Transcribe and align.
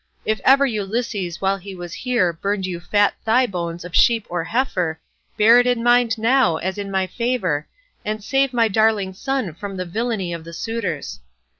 If 0.25 0.41
ever 0.43 0.65
Ulysses 0.65 1.41
while 1.41 1.57
he 1.57 1.75
was 1.75 1.93
here 1.93 2.33
burned 2.33 2.65
you 2.65 2.79
fat 2.79 3.13
thigh 3.23 3.45
bones 3.45 3.85
of 3.85 3.95
sheep 3.95 4.25
or 4.31 4.45
heifer, 4.45 4.99
bear 5.37 5.59
it 5.59 5.67
in 5.67 5.83
mind 5.83 6.17
now 6.17 6.57
as 6.57 6.79
in 6.79 6.89
my 6.89 7.05
favour, 7.05 7.67
and 8.03 8.23
save 8.23 8.51
my 8.51 8.67
darling 8.67 9.13
son 9.13 9.53
from 9.53 9.77
the 9.77 9.85
villainy 9.85 10.33
of 10.33 10.43
the 10.43 10.53
suitors." 10.53 11.19